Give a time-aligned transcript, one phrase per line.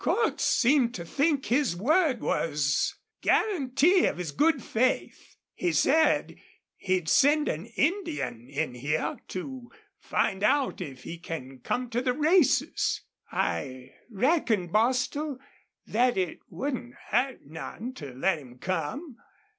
[0.03, 5.37] "Cordts seemed to think his word was guarantee of his good faith.
[5.53, 6.37] He said
[6.77, 12.13] he'd send an Indian in here to find out if he can come to the
[12.13, 13.01] races.
[13.31, 15.37] I reckon, Bostil,
[15.87, 19.17] thet it wouldn't hurt none to let him come.